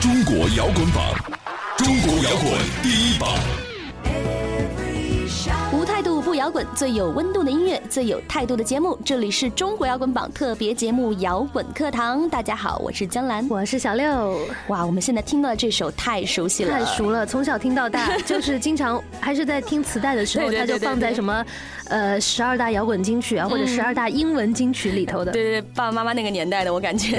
[0.00, 1.14] 中国摇滚榜，
[1.78, 3.65] 中国摇滚第一榜。
[6.36, 8.96] 摇滚，最有温度的音乐，最有态度的节目。
[9.02, 12.24] 这里是中国摇滚榜特别节目《摇滚课堂》。
[12.28, 14.38] 大家好，我是江兰，我是小六。
[14.68, 21.42] 哇，我们现在听到的这首太熟悉了，太熟了，从小听到大，就是经常还是在听磁带的时候， 它就放在什么
[21.88, 25.32] 呃十二大摇滚金曲啊，或者十二大英文金曲里头的。
[25.32, 27.18] 对对，爸爸妈妈那个年代的，我感觉。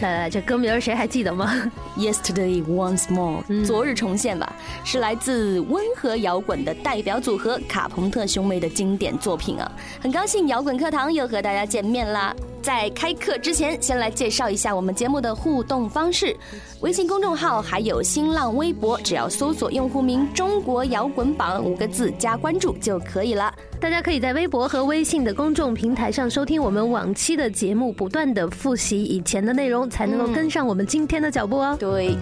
[0.00, 1.50] 来来，这歌名谁还记得吗？
[1.96, 9.70] Yesterday Once More，昨日重现吧，是来自温和摇滚的代表组合卡朋特兄妹的经典作品啊！
[10.00, 12.34] 很高兴摇滚课堂又和大家见面啦。
[12.60, 16.36] 在开课之前，先来介绍一下我们节目的互动方式：
[16.80, 23.54] 微信公众号还有新浪微博，只要搜索用户名“中国摇滚榜”五个字加关注就可以了。
[23.80, 31.76] 大家可以在微博和微信的公众平台上收听我们往期的节目，不断的复习以前的内容，才能够跟上我们今天的脚步哦。
[31.78, 32.16] 对。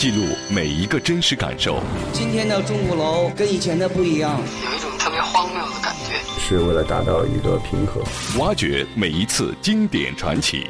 [0.00, 1.78] 记录每一个真实感受。
[2.10, 6.14] 今天的钟鼓楼跟以前的不一样，有一种特别荒谬的感觉。
[6.40, 8.02] 是为了达到一个平和。
[8.38, 10.66] 挖掘每一次经典传奇。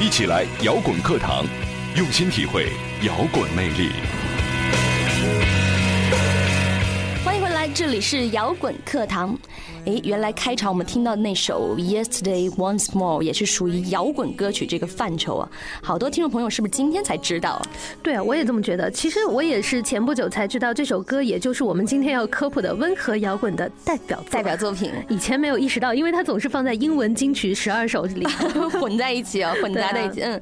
[0.00, 1.44] 一起来摇滚课堂，
[1.96, 3.90] 用心体会摇滚魅力。
[7.22, 9.38] 欢迎回来，这里是摇滚课堂。
[9.86, 15.48] 哎，原来开场我们听到的那首《Yesterday Once More》也是属于摇滚歌曲这个范畴啊！
[15.82, 17.60] 好多听众朋友是不是今天才知道？
[18.02, 18.90] 对啊，我也这么觉得。
[18.90, 24.92] 其实我也是前不久才知道这首歌，也就是我们今天要科普的温和摇滚的代表代表作品。
[25.08, 28.26] 以前没有意识到，因为它总是放在英文金曲十二首里
[28.78, 30.20] 混在一起啊， 混杂在一起。
[30.20, 30.38] 嗯，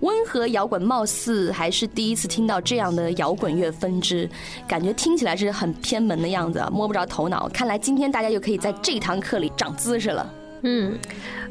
[0.00, 4.28] 温和摇滚貌似还是第一次听到这样的摇滚乐分支，
[4.66, 7.48] 感觉听起来是很偏门的样子，摸不着头脑。
[7.50, 8.74] 看来今天大家又可以在。
[8.82, 10.34] 这堂课里长姿势了。
[10.62, 10.98] 嗯，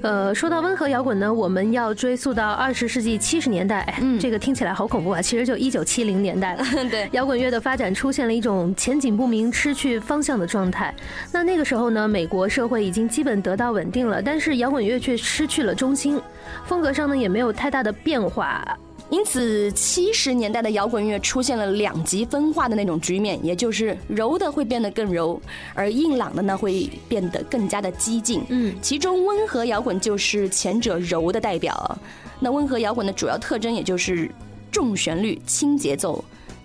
[0.03, 3.97] 呃，说到温和摇滚呢，我们要追溯到二十世纪七十年代。
[4.01, 6.63] 嗯，这个听起来好恐怖啊，其实就一九七零年代了。
[6.91, 10.93] 对，摇滚乐的发展出现了一种前景不明、失去方向的状态。
[11.31, 16.21] 那那个时候呢，美国社会已经基本得到稳定了，但是摇滚乐却失去了中心，
[16.65, 18.63] 风格上呢也没有太大的变化。
[19.09, 25.41] 因此，七十年代的摇滚乐出现了两极分化的那种局面，也就是柔的会变得更柔，
[25.73, 28.43] 而硬朗的呢会变得更加的激进。
[28.49, 31.97] 嗯，其中温和摇滚就是前者柔的代表。
[32.39, 34.29] 那温和摇滚的主要特征也就是
[34.71, 36.23] 重旋律、轻节奏。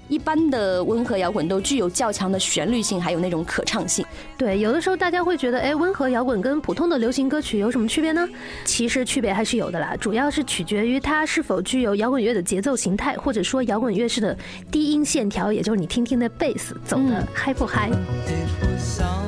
[0.08, 4.04] 一般的温和摇滚都具有较强的旋律性，还有那种可唱性。
[4.36, 8.28] 对，有的时候大家会觉得，哎，温和摇滚跟普通的流行歌曲有什么区别呢？
[8.64, 14.36] 其实区别还是有的啦，主要是取决于它是否具有摇滚乐的节奏形态，或者说摇滚乐式的
[14.70, 17.90] 低音线条，也就是你听听那贝斯走的嗨不嗨。
[18.26, 19.23] 在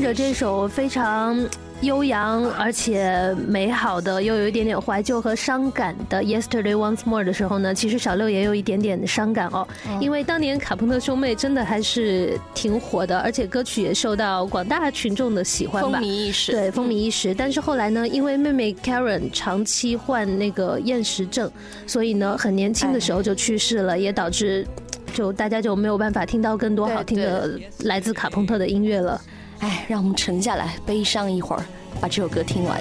[0.00, 1.38] 听着这首非常
[1.82, 9.68] 悠扬而且美好的，又有一点点怀旧和伤感的《Yesterday Once More》的时候呢，其实小六也有一点点伤感哦，
[10.00, 16.52] 因为当年卡朋特兄妹真的还是挺火的，而且歌曲也受到广大群众的喜欢吧，风靡一时。
[16.52, 17.34] 对，风靡一时。
[17.34, 21.50] 但是后来呢，因为妹妹 Karen 长期患那个厌食症，
[21.86, 24.66] 所以呢，很年轻的时候就去世了，也导致
[25.12, 29.20] 就大家就没有办法听到更多好听的来自卡朋特的音乐了。
[29.60, 31.64] 哎，让我们沉下来，悲伤一会儿，
[32.00, 32.80] 把这首歌听完。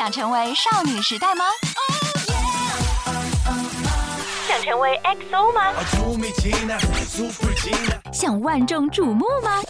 [0.00, 1.44] 想成为少女时代吗？
[4.48, 5.74] 想成为 XO 吗？
[8.10, 9.60] 想万众瞩目吗？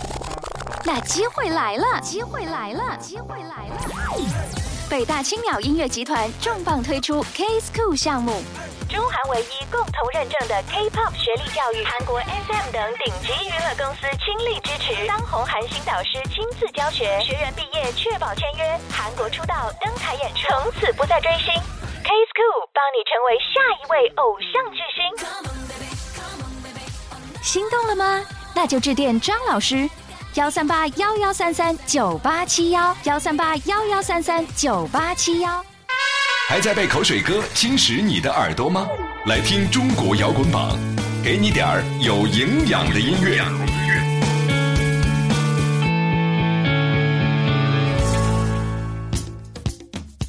[0.84, 2.00] 那机会来了！
[2.00, 2.96] 机会来了！
[2.98, 4.49] 机会来了！
[4.90, 8.42] 北大青鸟音乐集团重磅推出 K School 项目。
[8.88, 21.54] 中韩唯一共同认证的 K-pop 学历教育，韩国 SM 等顶级娱乐公司倾力支持，当红韩星导师亲自教学，学员毕业确保签约，韩国出道登台演出，从此不再追星。
[21.54, 25.06] K School 帮你成为下一位偶像巨星，
[27.40, 28.24] 心动了吗？
[28.56, 29.88] 那就致电张老师，
[30.34, 35.64] 幺三八幺幺三三九八七幺，幺三八幺幺三三九八七幺。
[36.48, 38.86] 还在被口水歌侵蚀你的耳朵吗？
[39.26, 40.78] 来听中国摇滚榜，
[41.20, 43.42] 给你点儿有营养的音乐。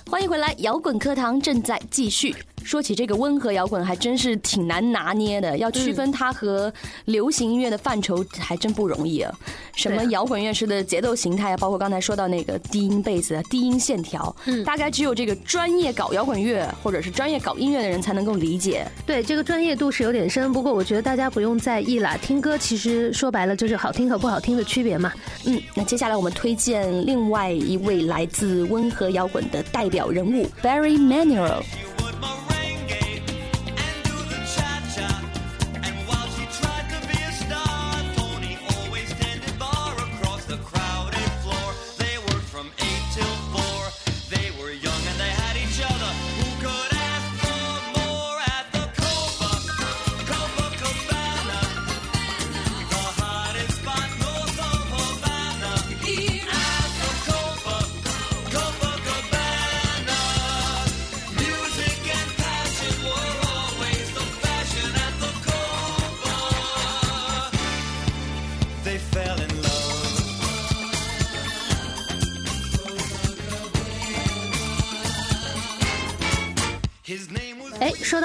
[0.10, 2.36] 欢迎回来，摇滚课堂正在继续。
[2.64, 5.58] 说起这个温和摇滚，还真是挺难拿捏的。
[5.58, 6.72] 要区分它和
[7.06, 9.34] 流行音乐的范畴，还真不容易啊。
[9.76, 18.86] 什么摇滚乐式的节奏形态啊，包括刚才说到那个低音贝斯、低音线条，嗯，大概只有这个专业搞摇滚乐或者是专业搞音乐的人才能够理解。
[19.06, 22.18] 对，这个专业度是有点深，不过我觉得大家不用在意啦。
[22.22, 25.12] 听歌其实说白了就是好听和不好听的区别嘛。
[25.46, 31.64] 嗯，那接下来我们推荐另外一位来自温和摇滚的代表人物 Barry Manilow。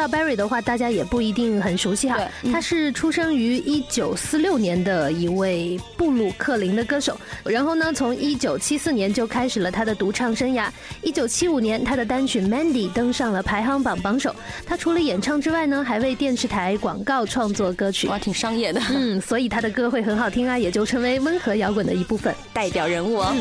[0.06, 2.18] 到 Barry 的话，大家也不一定很熟悉哈。
[2.52, 10.68] 他是出生于一九四六年的一位布鲁克林的歌手，然后呢，从一九七四年就开始了他的独唱生涯。
[11.02, 14.34] 一九七五年，他的单曲《Mandy》登上了排行榜榜首。
[14.64, 18.80] 他除了演唱之外呢，还为电视台广告创作歌曲，哇，挺商业的。
[18.90, 23.34] 嗯，所以他的歌会很好听啊，也就成为温和摇滚的一部分，代表人物哦。
[23.34, 23.36] 了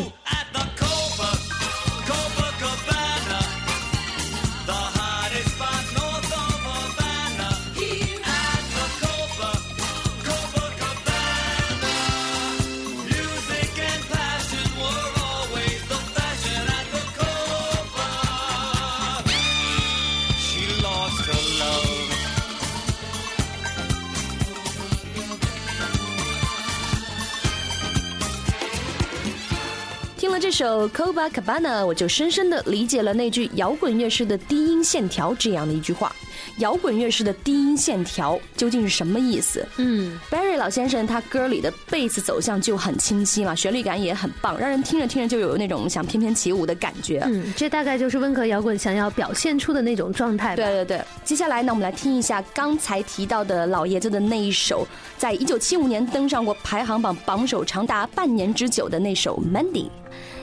[30.56, 36.16] 首 Copacabana，我就深深的理解了那句摇滚乐式的低音线条这样的一句话。
[36.60, 39.68] 摇滚乐式的低音线条究竟是什么意思？
[39.76, 47.22] 嗯，Barry 老先生他歌里的贝斯走向就很清晰嘛，旋律感也很棒，让人听着听着就有那种想翩翩起舞的感觉。
[47.26, 50.56] 嗯，这大概就是温和摇滚想要表现出的那种状态。
[50.56, 59.88] 对对对，接下来呢，我们来听一下刚才提到的老爷子的那一首，在一九七五年登上过排行榜榜首长达半年之久的那首《Mandy》。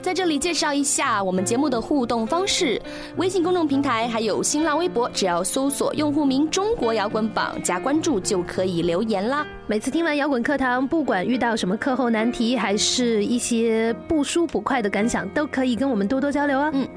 [0.03, 2.83] 在这里介绍一下我们节目的互动方式：
[3.17, 9.47] 微信公众平台还有新浪微博，只要搜索用户名“中国摇滚榜”加关注就可以留言啦。
[9.69, 16.73] 每次听完摇滚课堂，不管遇到什么课后难题，还是一些不舒不快的感想，都可以跟我们多多交流啊。
[16.75, 16.89] 嗯。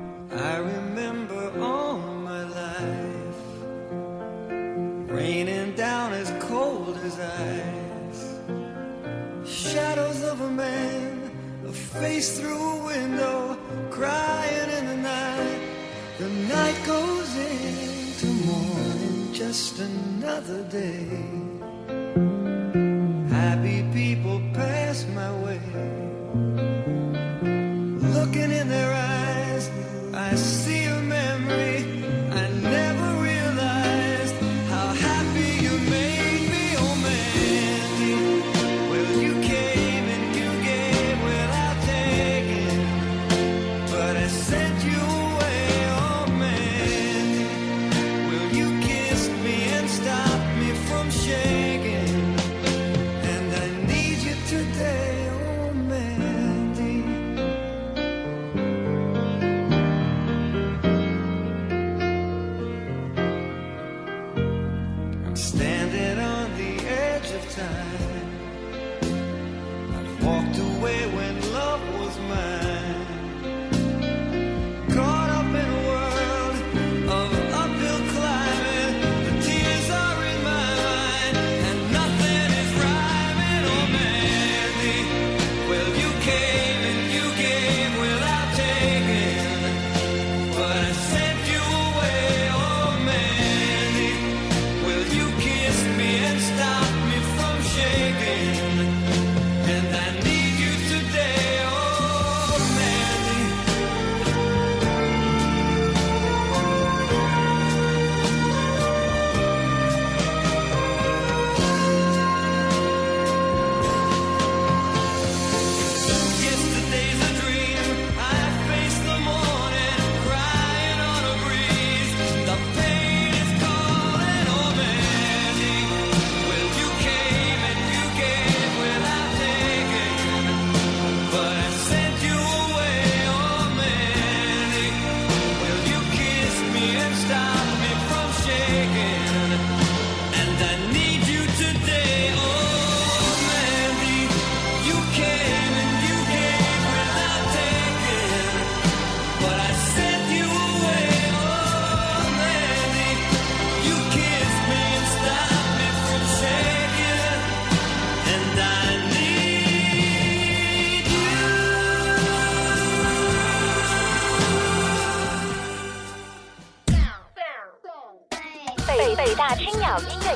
[12.00, 13.58] Face through a window,
[13.90, 15.62] crying in the night.
[16.18, 21.45] The night goes into morning, just another day.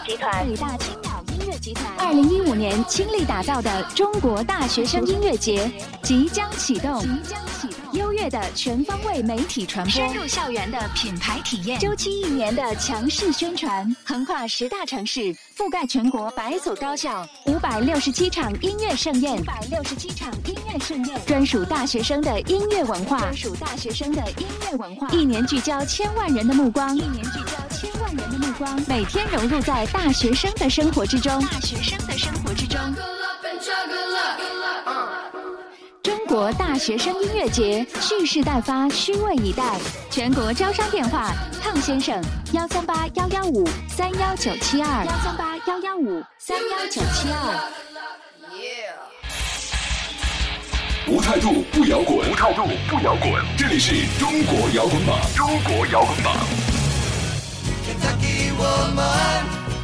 [0.09, 7.68] 集团，北大青鸟音乐集团，二零一五年倾力打造的中国大学生音乐节即将启动，即将启
[8.29, 32.79] 的全方位媒体传播，深入校园的品牌体验，周期一年的强势宣传，横跨十大城市，覆盖全国百所高校，五百六十七场音乐盛宴，五百六十七场音乐盛宴，专属大学生的音乐文化，专属大学生的音乐文化，一年聚焦千万人的目光，一年聚焦千万人的目光，每天融入在大学生的生活之中，大学生的生活之中。
[36.39, 39.77] 中国大学生音乐节蓄势待发，虚位以待。
[40.09, 47.69] 全国招商电话：汤先生，幺三八幺幺五三幺九七二，幺三八幺幺五三幺九七二。
[51.09, 53.33] 无态度不摇滚，无态度不摇滚。
[53.57, 56.37] 这里是中国摇滚榜，中国摇滚榜。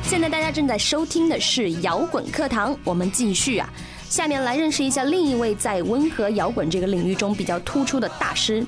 [0.04, 3.68] 现在大家正在收听的是摇滚课堂，我们继续啊。
[4.16, 8.66] 下面来认识一下另一位在温和摇滚这个领域中比较突出的大师。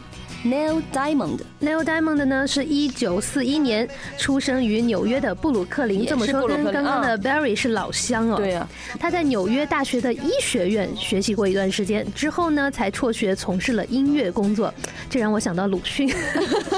[0.48, 1.40] Neil Diamond。
[1.62, 3.88] Neil Diamond 呢是一九四一年
[4.18, 8.38] 出生于纽约的布鲁克林，这么说跟刚刚的 Barry 是老乡哦。
[8.38, 8.68] 对啊，
[9.00, 14.74] 他在纽约大学的医学院学习过一段时间，之后呢才辍学从事了音乐工作。
[15.10, 16.08] 这让我想到鲁迅，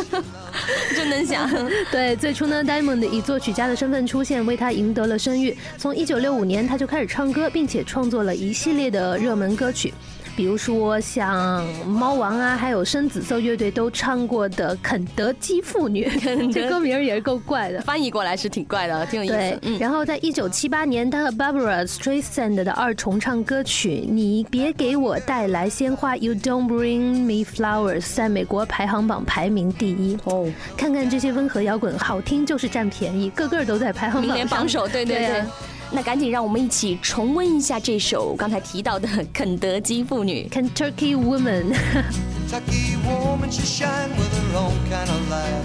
[0.96, 1.48] 真能想。
[1.92, 5.56] 对，最初呢，Diamond 以作曲家的身份出现，为他赢得了声誉。
[5.78, 9.94] 从一九六五年他就开始唱歌，并且创作了一系列的热门歌曲。
[10.40, 16.08] 比如说像猫王啊，还有深紫色乐队都唱过的《肯德基妇女》，
[16.54, 19.60] 这歌名也是够怪的，翻译过来是挺怪的，挺有意思。
[19.62, 30.18] 对，然后在一九七八年，他和 Barbara Streisand 的二重唱歌曲《你别给我带来鲜花》，You Don't Bring Me Flowers，在美国排行榜排名第一。
[30.24, 34.88] 哦，看看这些温和摇滚，好听就是占便宜，个个都在排行榜上榜首。
[34.88, 35.44] 对对对。
[35.91, 45.65] 那赶紧让我们一起重温一下这首刚才提到的《肯德基妇女》（Kentucky Woman）。Kentucky woman, she shine with her own kind of light.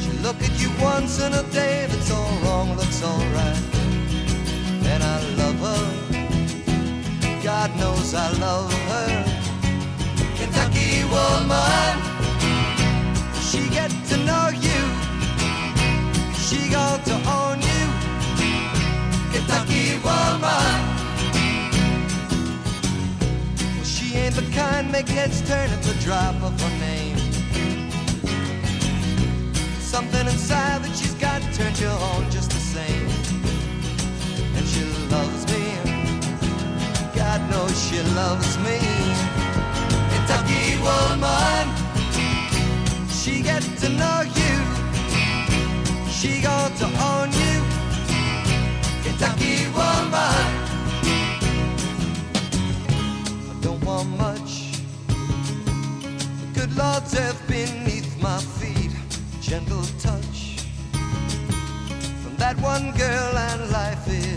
[0.00, 3.56] She look at you once in a day, that's all wrong, looks all right.
[4.84, 5.84] And I love her.
[7.42, 9.24] God knows I love her.
[10.36, 11.98] Kentucky woman,
[13.48, 14.80] she get to know you.
[16.46, 17.41] She got to own
[20.03, 20.79] woman.
[23.75, 27.17] Well, she ain't the kind make heads turn at the drop of her name.
[29.79, 33.09] Something inside that she's got turns you on just the same.
[34.57, 34.83] And she
[35.13, 35.63] loves me.
[37.15, 38.77] God knows she loves me.
[40.11, 41.65] Kentucky woman,
[43.09, 44.53] she get to know you.
[46.09, 47.42] She got to own you,
[49.13, 50.43] Kentucky woman.
[53.51, 54.79] I don't want much.
[56.55, 58.91] Good Lord's earth beneath my feet,
[59.39, 60.65] gentle touch
[62.23, 64.32] from that one girl, and life is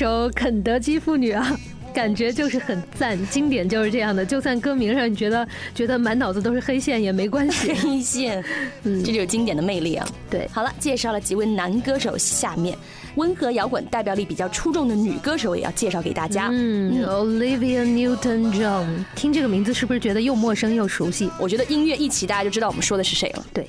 [0.00, 1.54] 首《肯德基妇女》啊，
[1.92, 4.24] 感觉就是很赞，经典就是这样的。
[4.24, 8.42] 就算歌名上你觉得觉得满脑子都是黑线也没关系， 黑线，
[8.84, 10.08] 嗯，这就是经典的魅力啊。
[10.30, 12.74] 对，好了，介绍了几位男歌手，下面
[13.16, 16.48] 温和摇滚代表力比较出众的女歌手也要介绍给大家。
[16.50, 21.30] 嗯，Olivia Newton-John，听这个名字是不是觉得又陌生又熟悉？
[21.38, 23.44] 我觉得音乐一起，大家就知道我们说的是谁了。
[23.52, 23.68] 对。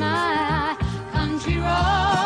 [0.00, 0.76] my
[1.12, 2.19] country road.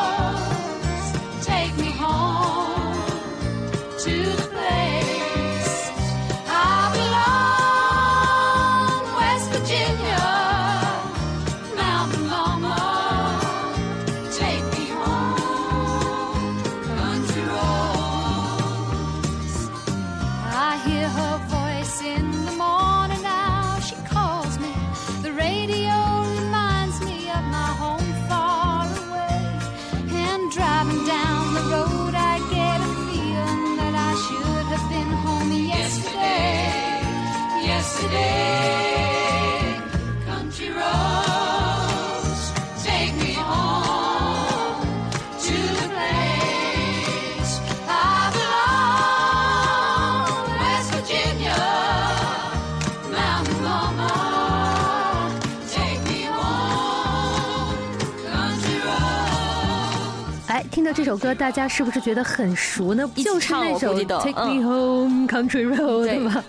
[60.95, 63.05] 这首歌，大家是不是觉得很熟呢？
[63.17, 66.45] 就是那首《Take 嗯 Me Home Country Road》对对吗？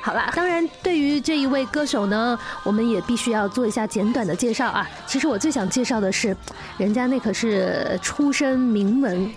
[0.00, 4.88] 好啦，当然，对于这一位歌手呢，我们也必须要做一下简短的介绍啊。
[5.06, 6.36] 其实我最想介绍的是，
[6.78, 9.28] 人家那可是出身名门。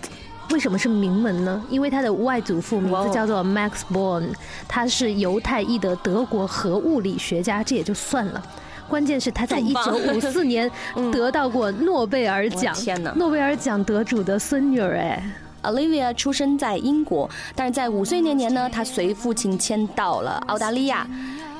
[0.51, 1.61] 为什么是名门呢？
[1.67, 4.29] 因为他的外祖父名字叫做 Max Born，
[4.65, 8.41] 他是犹太裔的德国核物理学家，这也就算了。
[8.87, 10.69] 关键是他在一九五四年
[11.11, 15.21] 得到过诺贝尔奖，我天哪诺贝尔奖得主的孙女儿哎。
[15.63, 21.05] Olivia 出生在英国，但是在五岁那年呢，她随父亲迁到了澳大利亚。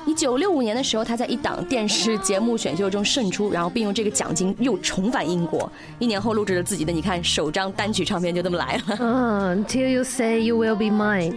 [0.08, 5.70] 一九六五年的时候，他在一档电视节目选秀中胜出，然后并用这个奖金又重返英国。
[5.98, 8.96] 一年后录制了自己的，你看首张单曲唱片就这么来了。
[9.00, 11.34] 嗯，Till you say you will be mine。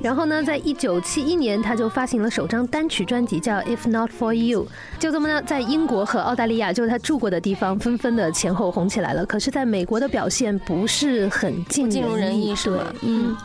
[0.00, 4.64] 然后呢，在一九七一年，他就发行了首张单曲专辑，叫《If Not for You》。
[5.00, 9.26] 就这么呢，在英国和澳大利亚，就是他住过的地方，纷纷的前后红起来了。
[9.26, 13.36] 可是，在美国的表现不是很尽尽如人意是吧嗯。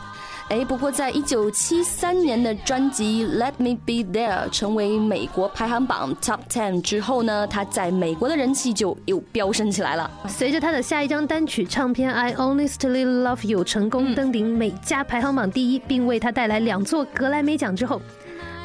[0.48, 10.10] 哎，不过在一九七三年的专辑《Let Me Be There》成为美国排行榜 Top Ten 之后呢，他在美国的人气就又飙升起来了。
[10.26, 18.00] 随着他的下一张单曲唱片《I Honestly Love You》成功登顶美加排行榜第一，并为他带来两座格莱美奖之后，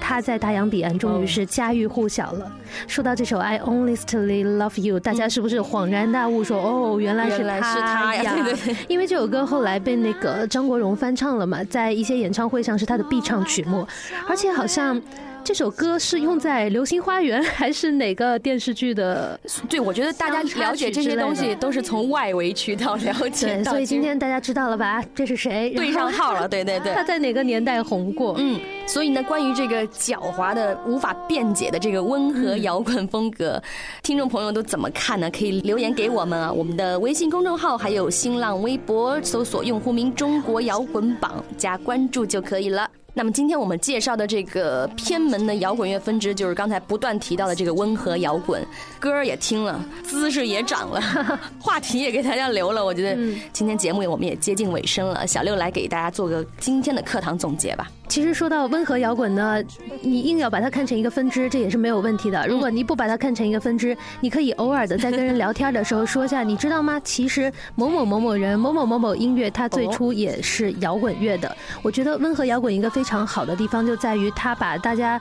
[0.06, 2.52] 他在大洋彼岸终于是家喻户晓了。
[2.88, 13.88] 说到这首《I Honestly Love You》，大家是不是恍然大悟说：“哦，原来是他呀对对对 因为这首歌后来被那个张国荣翻唱了嘛，在一些演唱会上是他的必唱曲目，
[14.28, 15.02] 而且好像。
[15.44, 19.38] 这首歌是用在《流星花园》还是哪个电视剧的？
[19.68, 25.04] 对，我觉得大家了解这些东西都是从外围渠道了解对，到，所以今天大家知道了吧？
[25.14, 25.72] 这是谁？
[25.76, 27.04] 对上号了，对对对他。
[27.04, 28.36] 在哪个年代红过？
[28.38, 33.62] 嗯，所以呢，关于这个狡猾的、无法辩解的这个温和摇滚风格，
[34.02, 35.30] 听众朋友都怎么看呢？
[35.30, 42.90] 可以留言给我们啊，我们的微信公众号还有新浪微博，搜索用户名“中国摇滚榜”加关注就可以了。
[43.16, 48.66] 那么今天我们介绍的这个偏门的摇滚乐分支，就是刚才不断提到的这个温和摇滚，
[49.00, 51.00] 歌儿也听了，姿势也长了，
[51.62, 52.84] 话题也给大家留了。
[52.84, 53.16] 我觉得
[53.52, 57.88] 今天节目我们也接近尾声了，小六来给大家做个今天的课堂总结吧。
[58.14, 59.60] 其实说到温和摇滚呢，
[60.04, 62.46] 你硬要把它看成一个分支，这也是没有问题的。
[62.46, 67.02] 如果你不把它看成一个分支，你可以偶尔的在跟人聊天的时候说一下，你知道吗？
[67.04, 71.58] 其实某某某某人、某某某某音乐，它最初也是摇滚乐的。
[71.82, 75.20] 我觉得温和摇滚一个非常好的地方就在于，它把大家。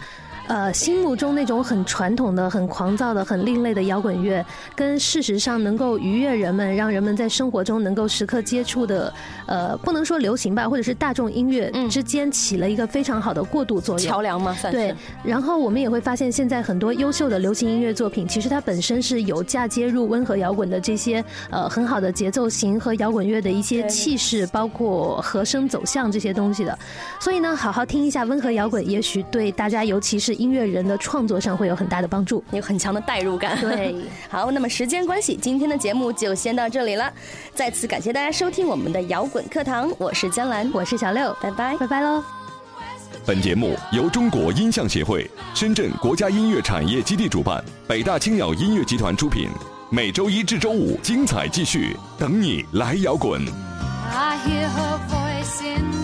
[0.52, 4.44] 呃，心目中那种很传统的、很狂躁的、很另类的摇滚乐，
[4.76, 9.10] 跟事实上能够愉悦人们、让人们在生活中能够时刻接触的，
[9.46, 14.06] 呃，不能说流行吧，或者是大众音乐之间起了一个非常好的过渡作用。
[14.06, 14.78] 桥梁嘛，算是。
[14.78, 26.78] 对，然后我们也会发现，现在很多优秀的流行音乐作品，其实它本身是有嫁接入温和摇滚的这些呃很好的节奏型和摇滚乐的一些气势，包括和声走向这些东西的。
[27.18, 33.56] 所以呢，好好听一下温和摇滚，也许对大家，尤其是音乐人的创作上会有很大的帮助，有很强的代入感。
[33.60, 33.94] 对，
[34.28, 37.12] 好，那么时间关系，今天的节目就先到这里了。
[37.54, 42.24] 再次感谢大家收听我们的摇滚课堂，我是江兰，我是小六，拜拜，拜拜喽。
[43.24, 49.48] 本节目由中国音像协会、深圳国家音乐产业基地主办，北大青鸟音乐集团出品。
[49.90, 53.40] 每周一至周五精彩继续，等你来摇滚。
[54.10, 56.01] I hear her voice in